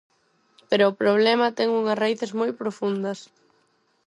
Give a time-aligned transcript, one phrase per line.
[0.69, 3.19] Pero o problema ten unhas raíces moi profundas.